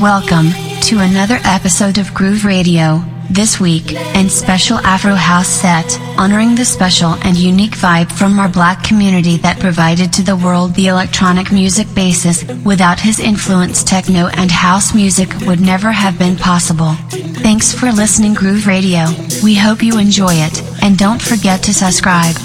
[0.00, 0.50] Welcome
[0.82, 6.66] to another episode of Groove Radio, this week, and special Afro House set, honoring the
[6.66, 11.50] special and unique vibe from our black community that provided to the world the electronic
[11.50, 12.44] music basis.
[12.62, 16.92] Without his influence, techno and house music would never have been possible.
[17.40, 19.06] Thanks for listening, Groove Radio.
[19.42, 22.36] We hope you enjoy it, and don't forget to subscribe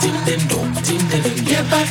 [0.00, 1.86] ding ding dong ding ding dong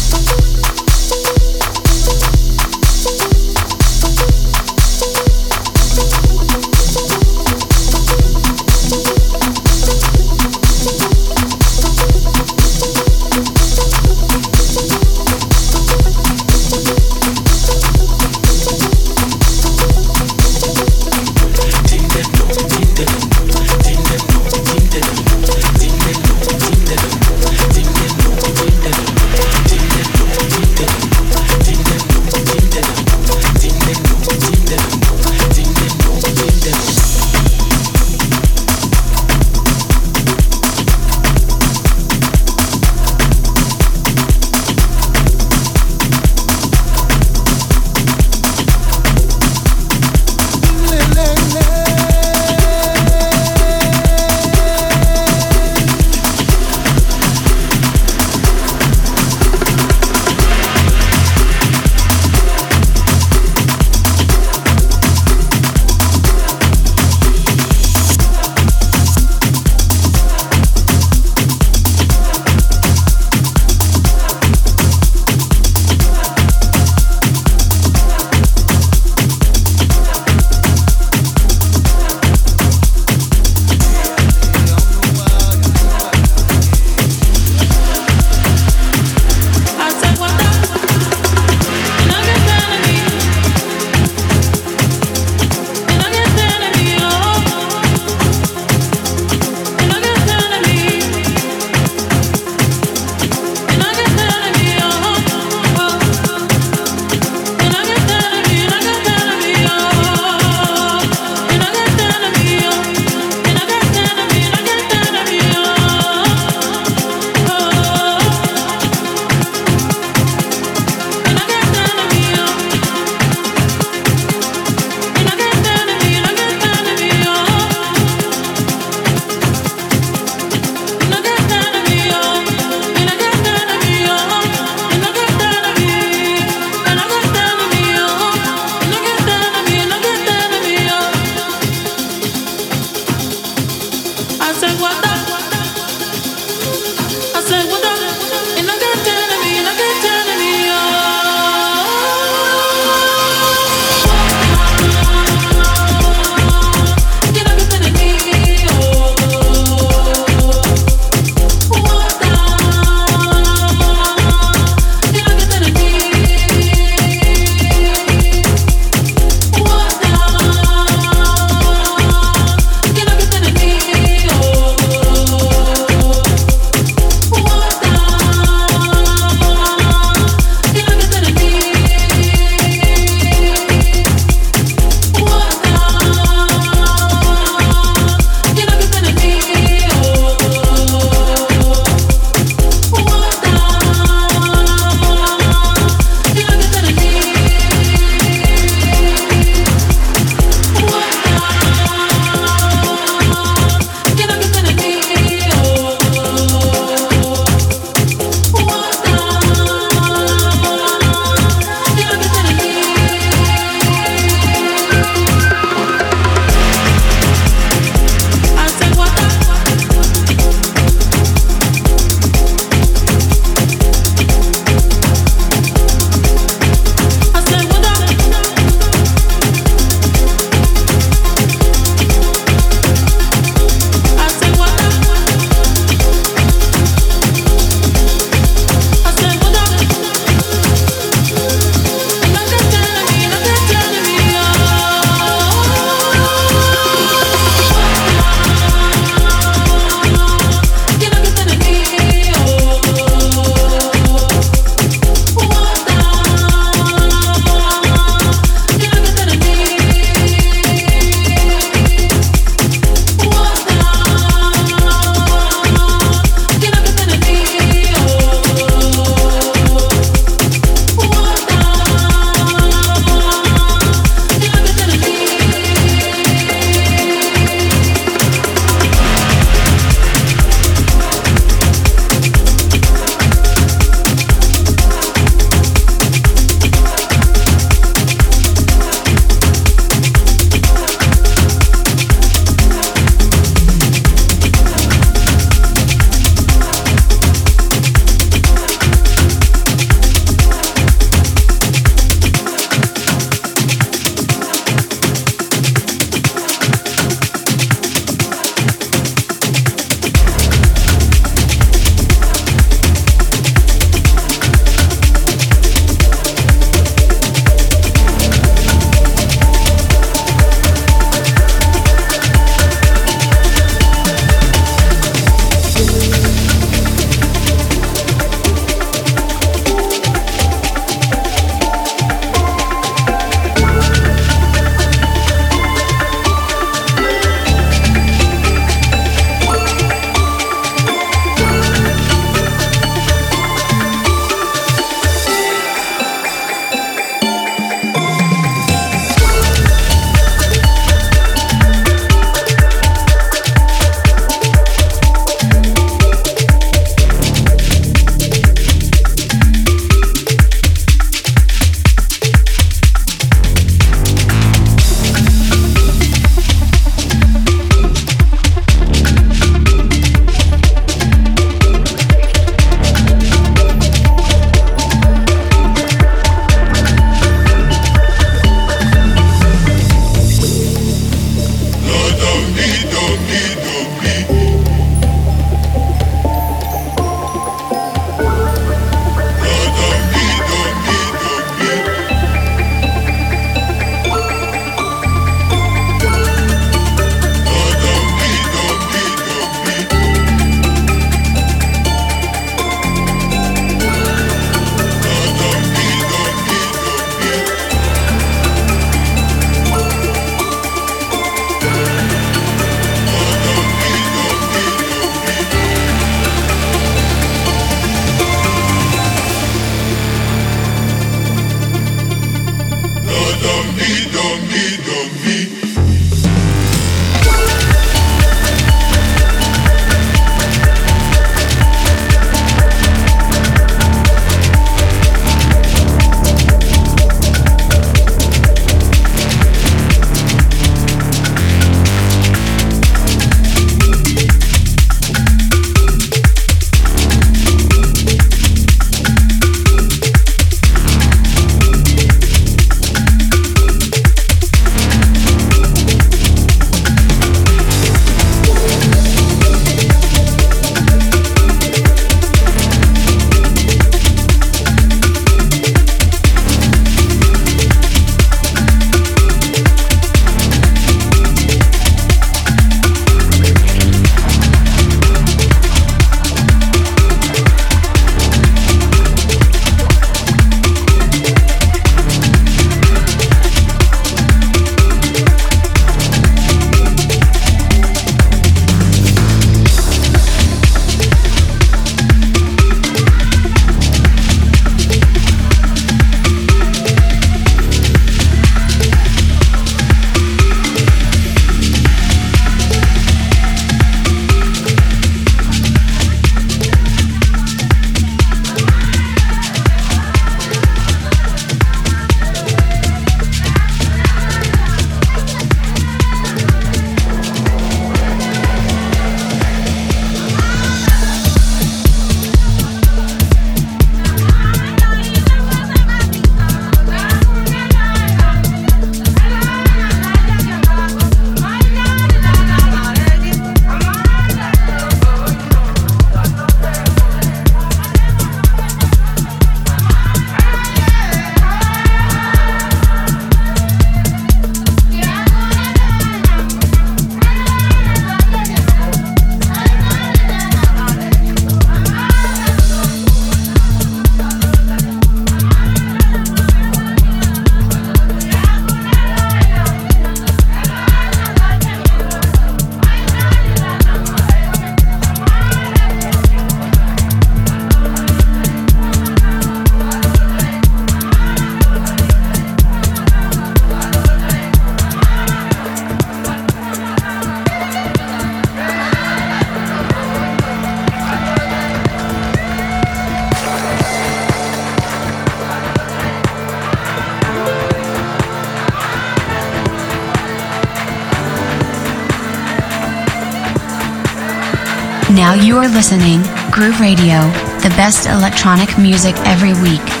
[595.61, 597.21] Now you are listening, Groove Radio,
[597.61, 600.00] the best electronic music every week.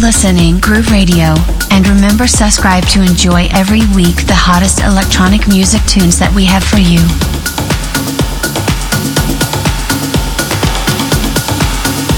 [0.00, 1.34] Listening Groove Radio,
[1.70, 6.62] and remember subscribe to enjoy every week the hottest electronic music tunes that we have
[6.62, 7.02] for you.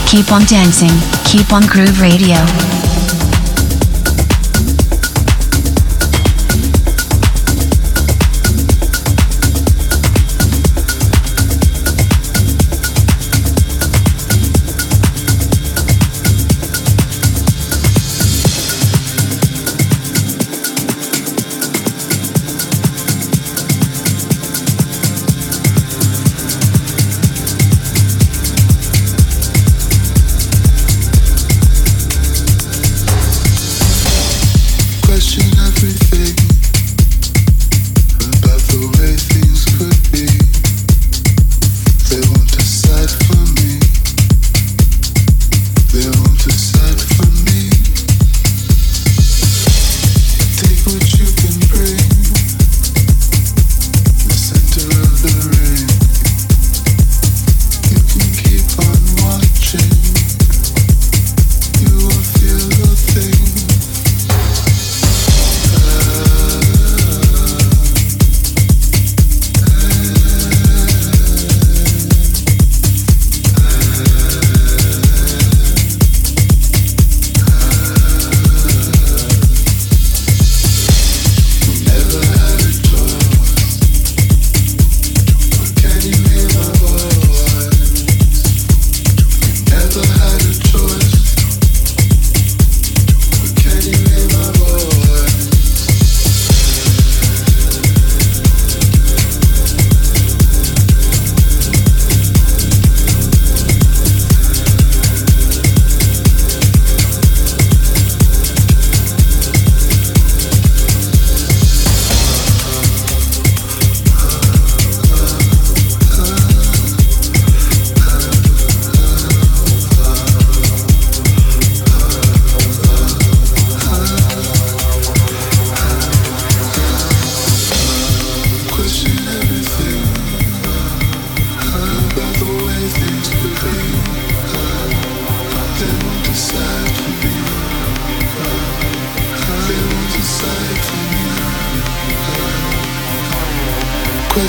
[0.07, 0.93] Keep on dancing,
[1.25, 2.90] keep on Groove Radio.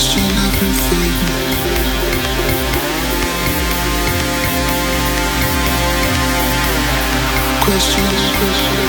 [0.01, 1.13] question everything.
[7.61, 8.09] Question,
[8.39, 8.87] question.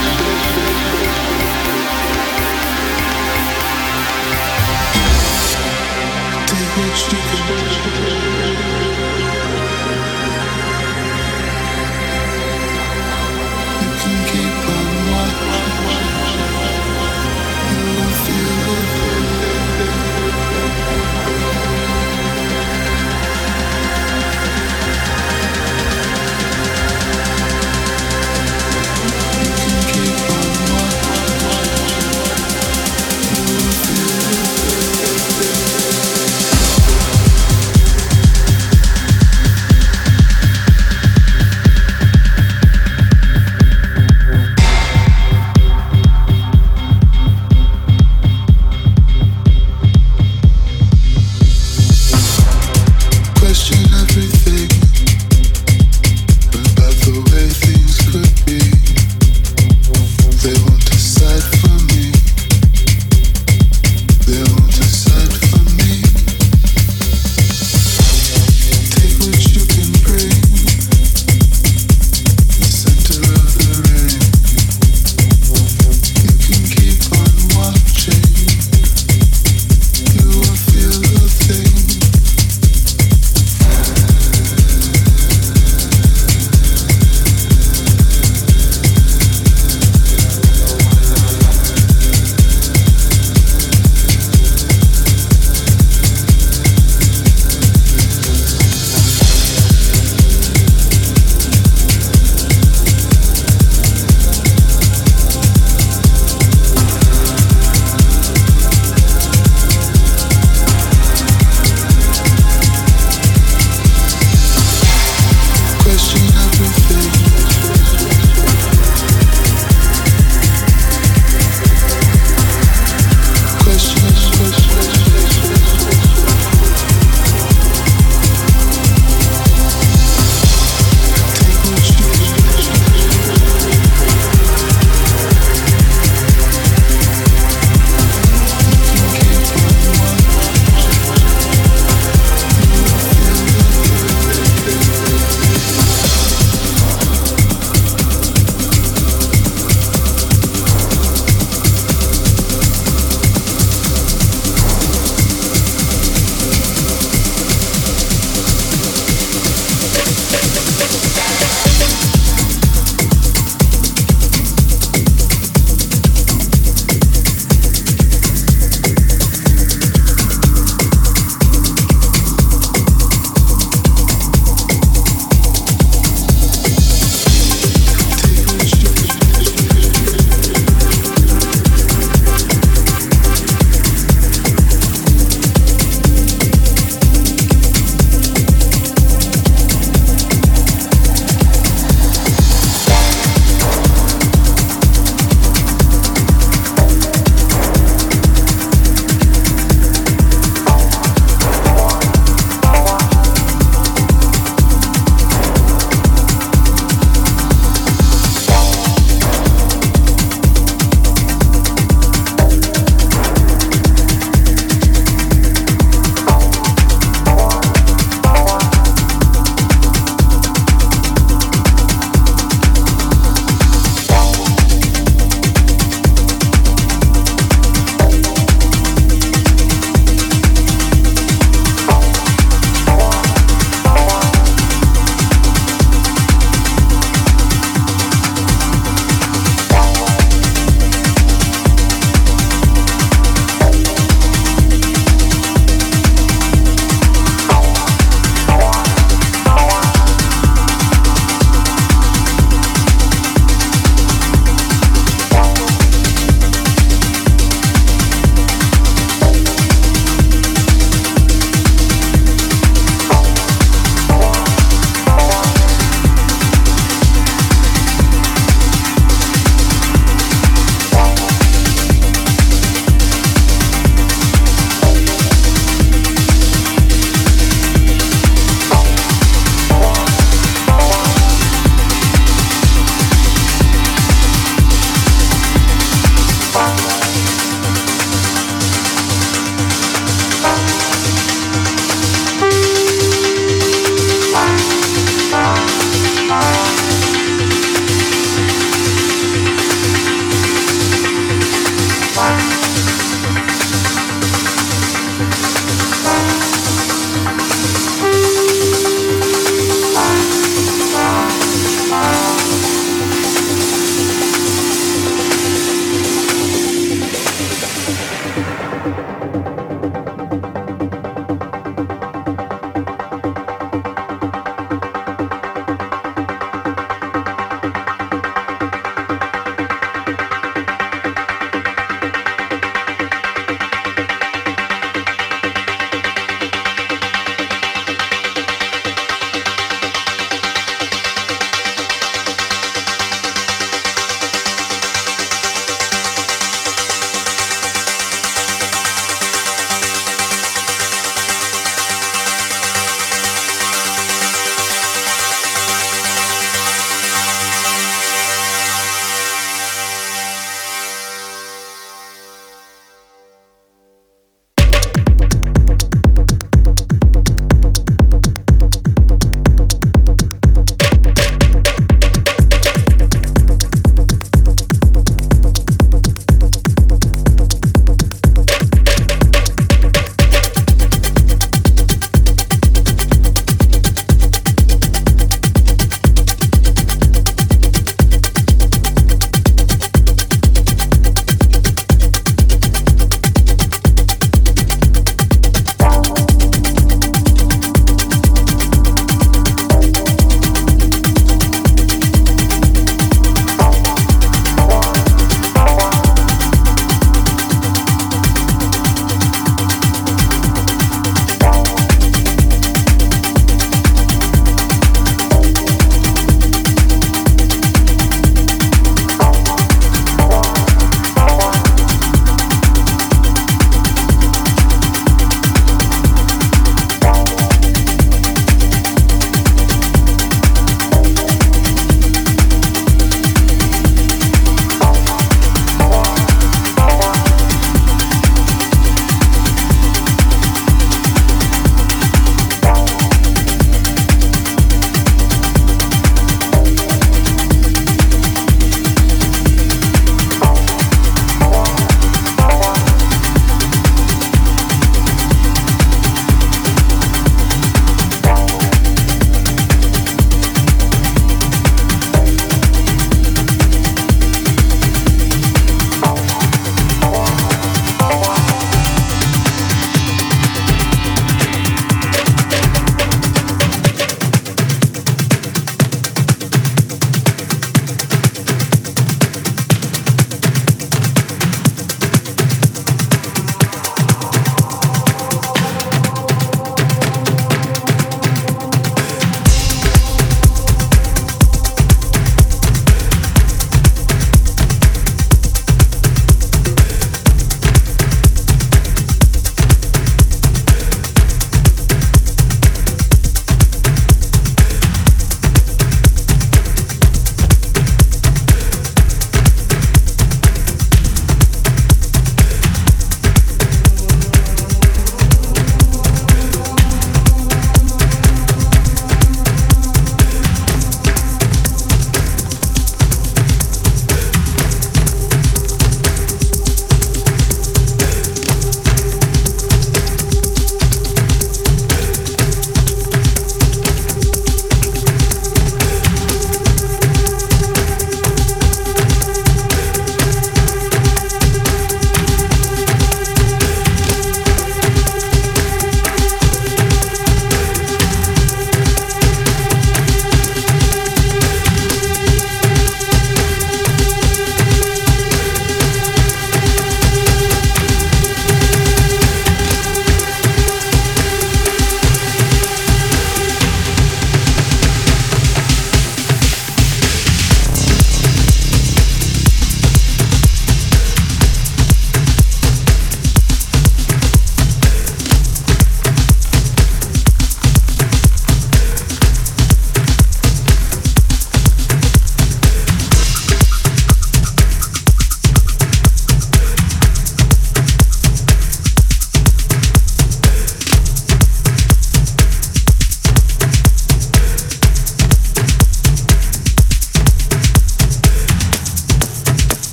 [6.46, 8.61] Take what you can.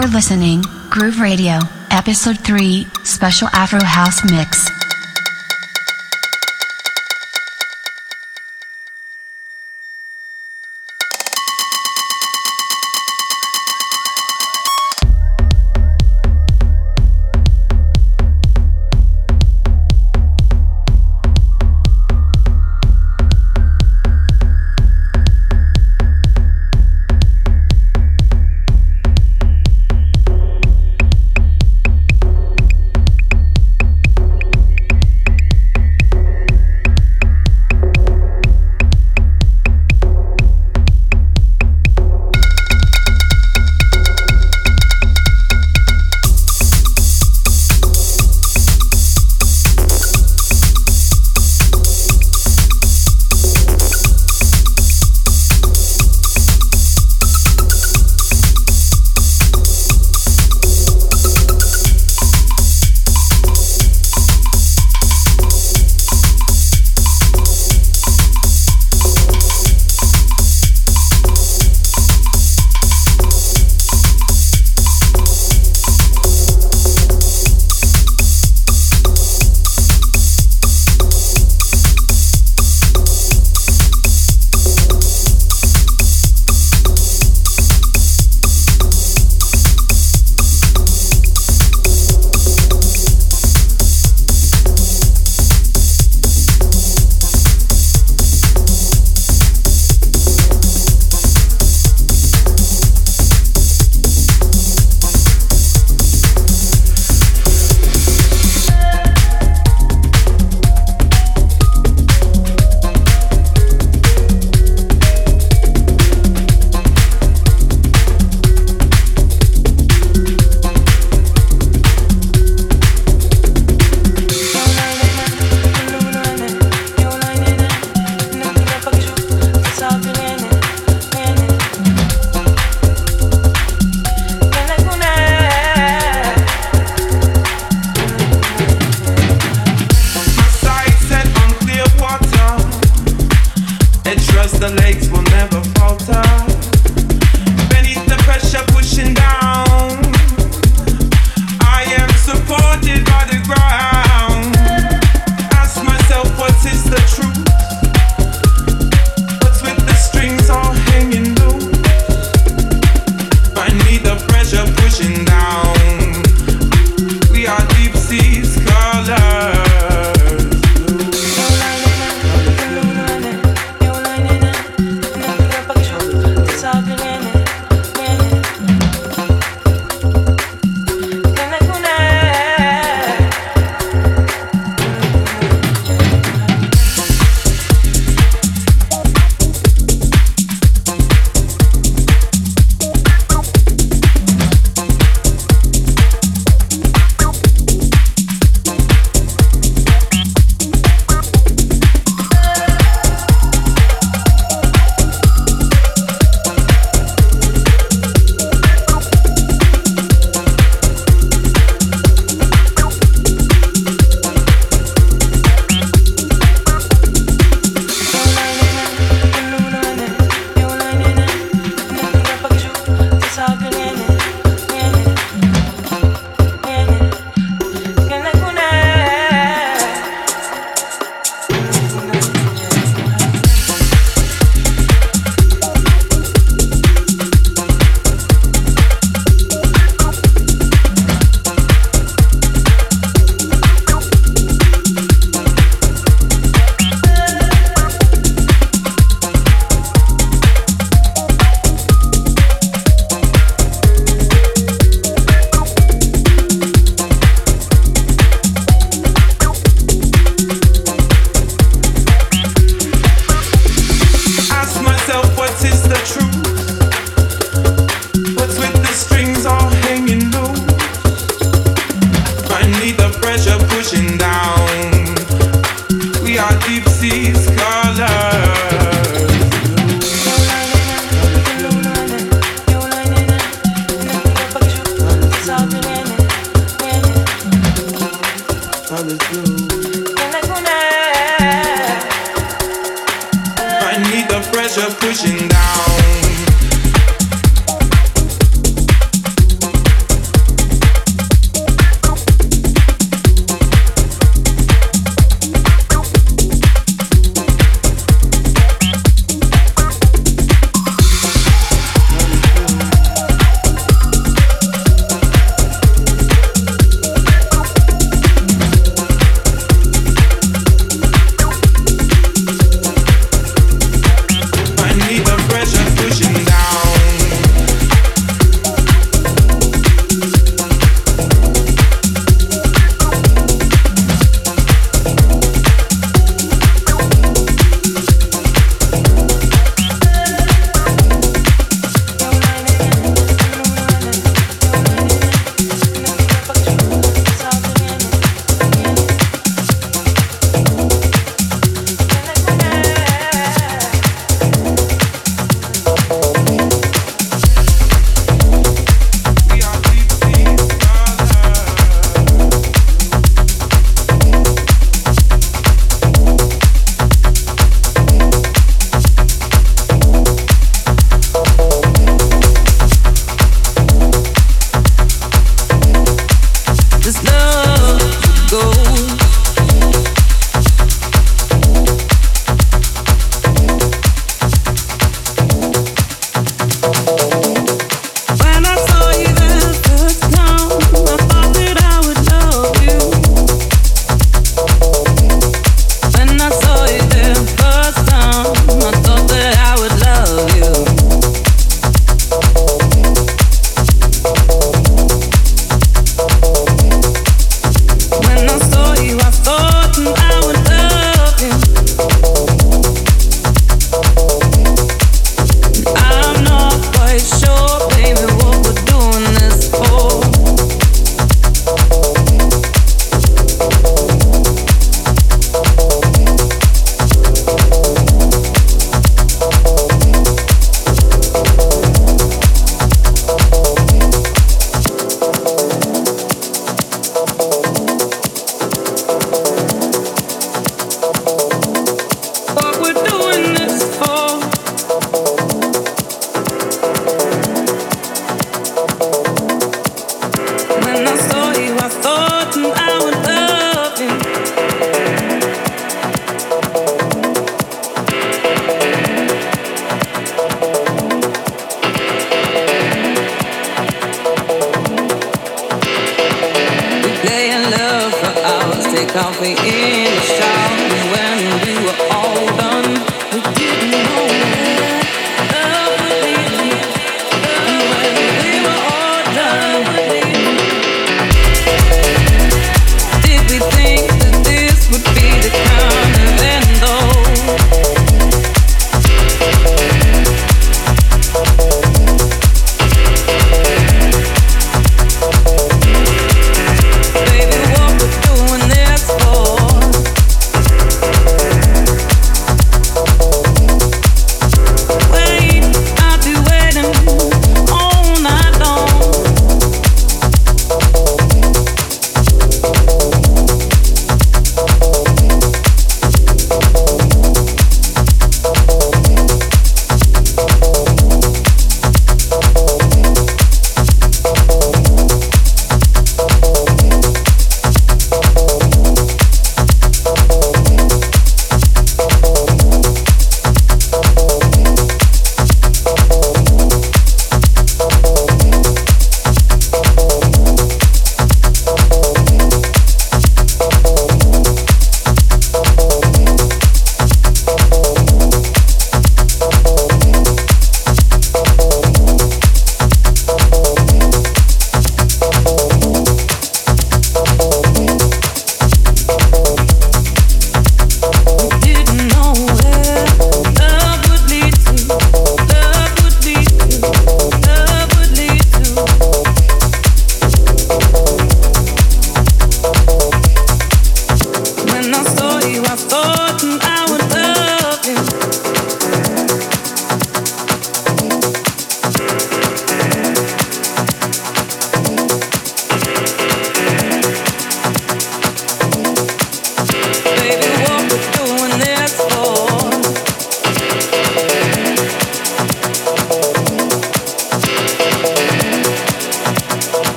[0.00, 1.58] Now you are listening, Groove Radio,
[1.90, 4.79] Episode 3, Special Afro House Mix.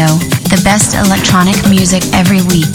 [0.00, 0.16] Radio,
[0.48, 2.70] the best electronic music every week.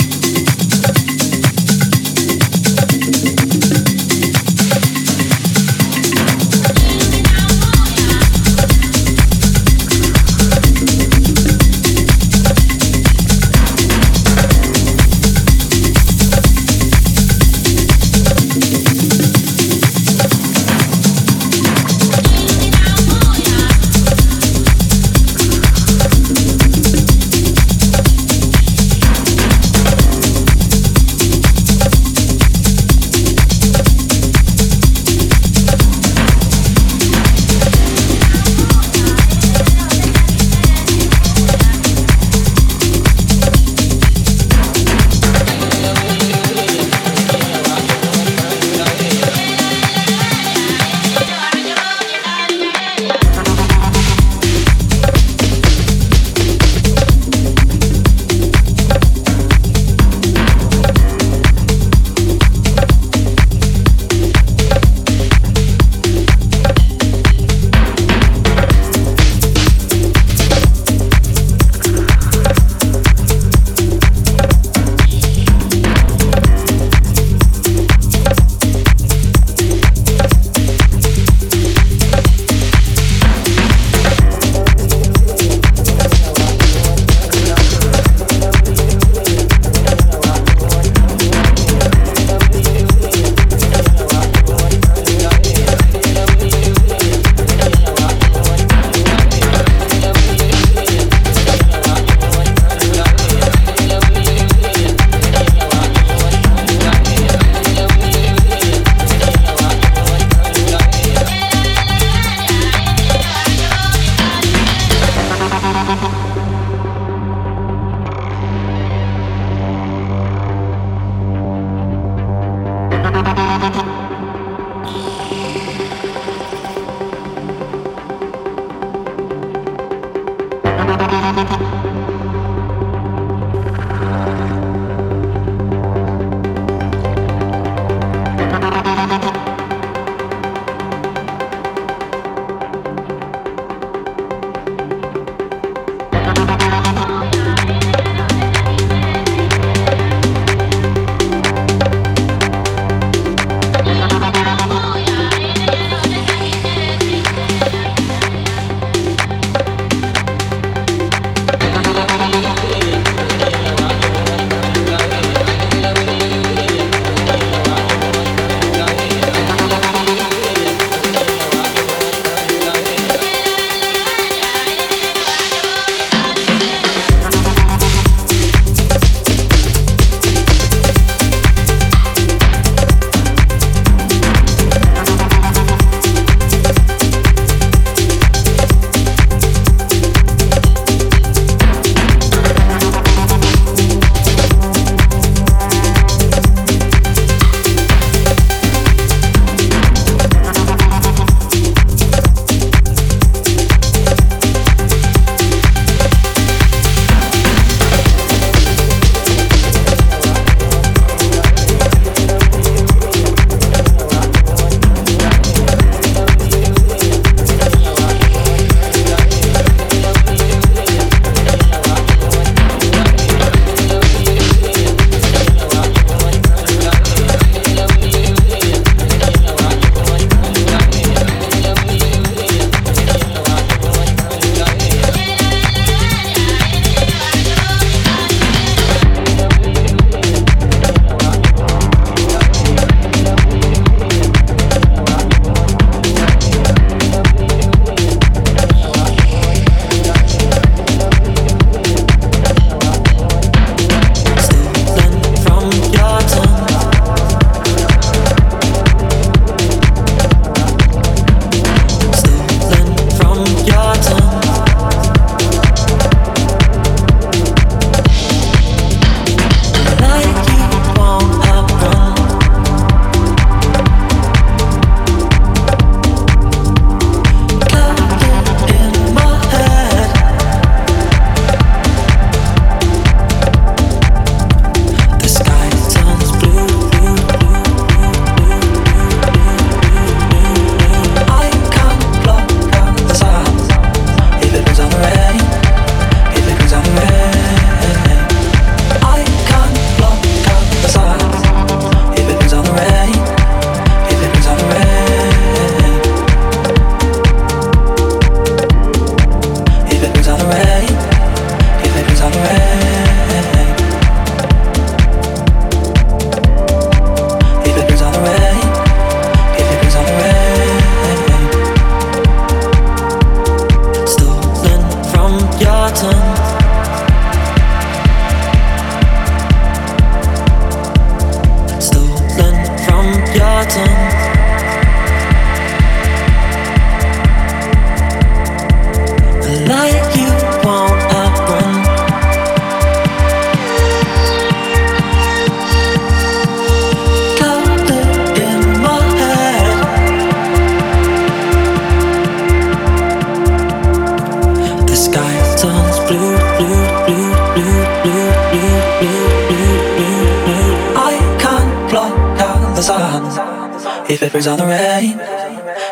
[364.10, 365.20] If it brings on the rain,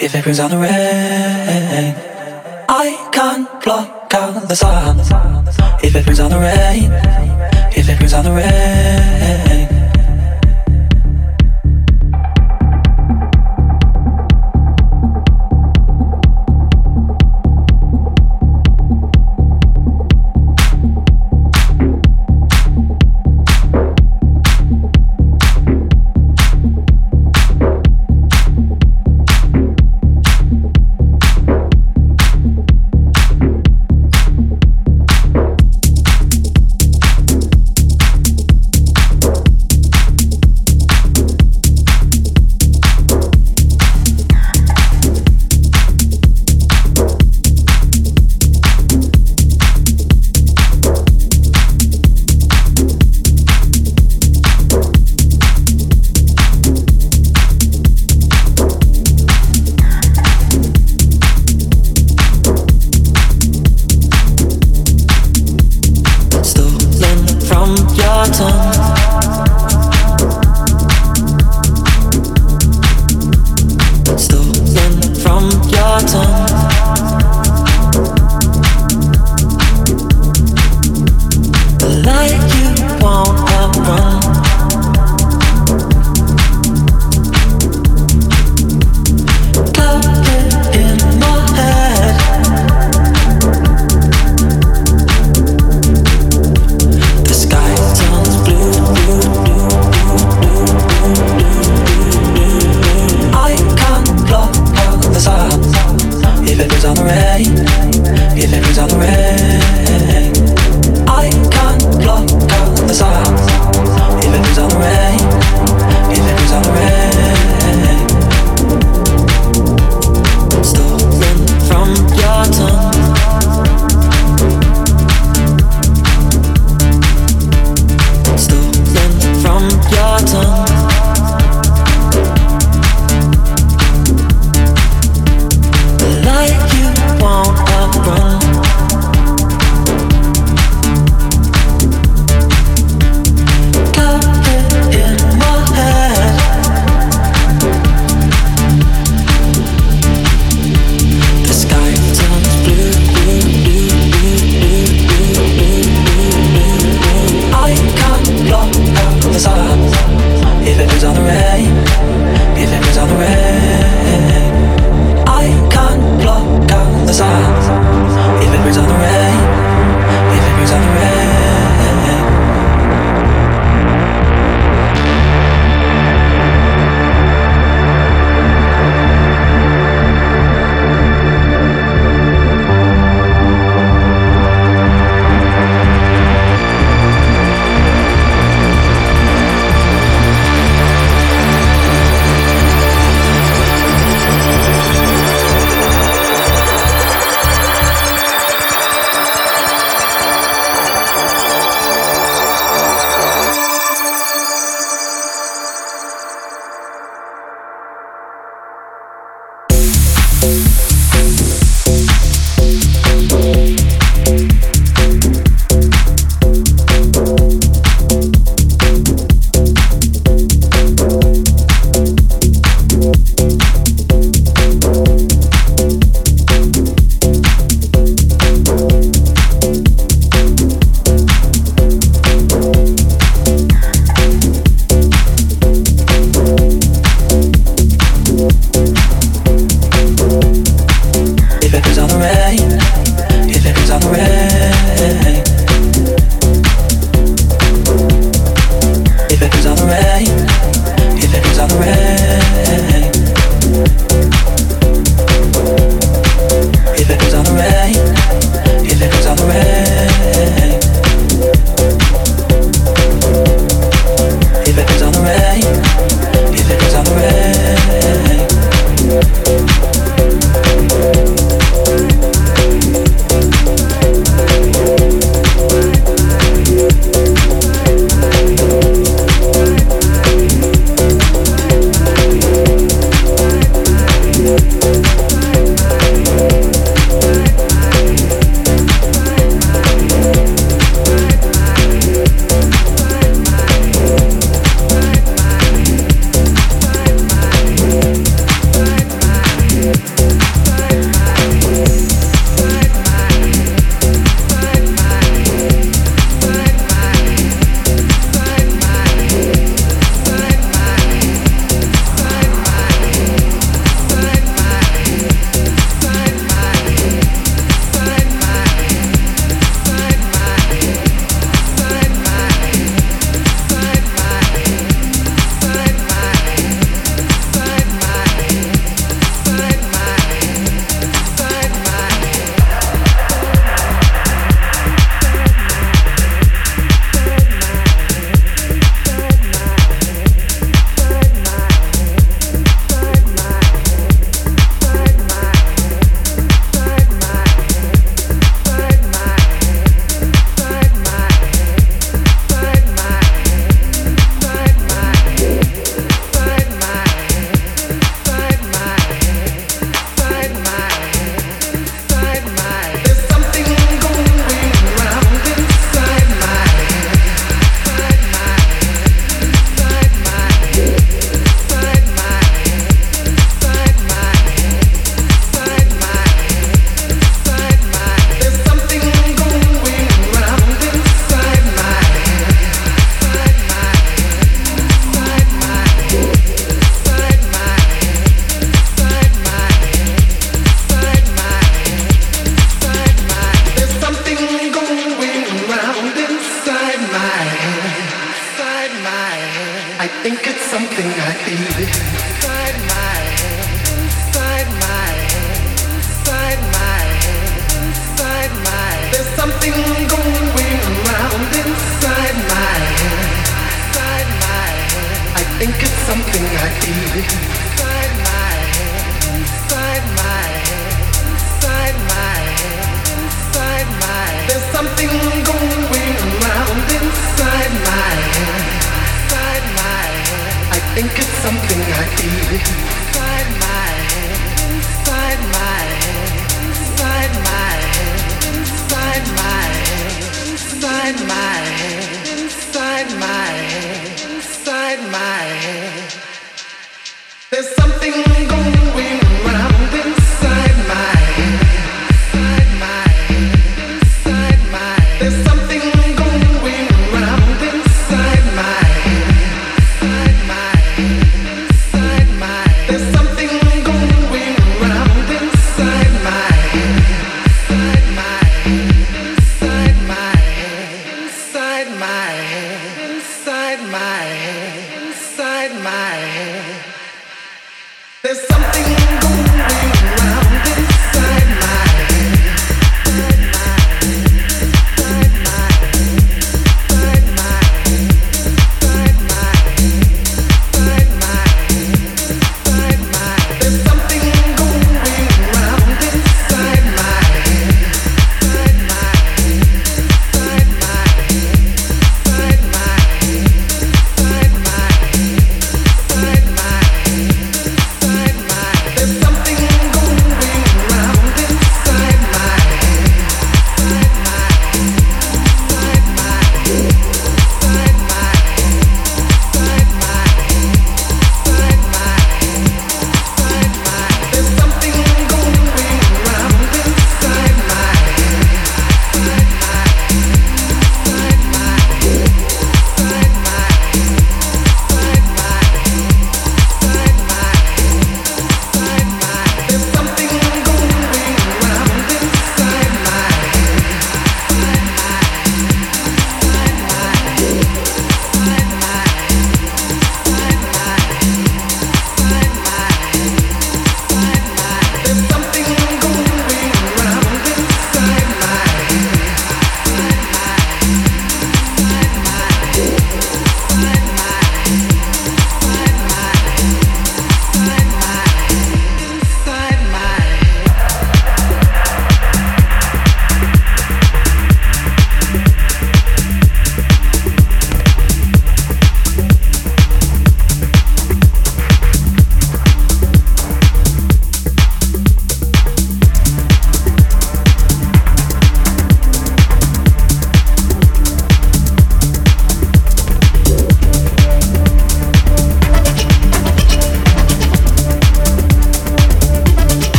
[0.00, 1.94] if it brings on the rain,
[2.68, 5.00] I can't block out the sun,
[5.82, 6.90] if it brings on the rain,
[7.72, 9.83] if it brings on the rain.